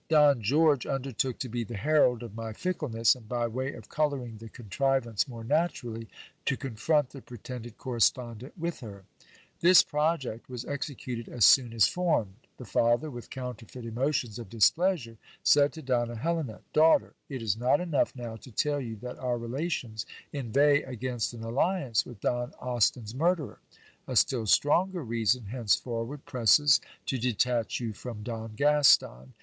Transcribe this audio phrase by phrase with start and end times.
[0.09, 4.37] Don George undertook to be the herald of my fickleness, and by way of colouring
[4.37, 6.09] the contrivance more naturally,
[6.45, 9.03] to confront the pretended correspondent with her.
[9.59, 12.33] This project was executed as soon as formed.
[12.57, 17.79] The father, with counterfeit emotions of displeasure, said to Donna Helena: Daughter, it is not
[17.79, 23.13] enough now to tell you that our relations inveigh against an alliance with Don Austin's
[23.13, 23.59] murderer;
[24.07, 29.35] a still stronger reason henceforward presses, to detach you from Don Gaston.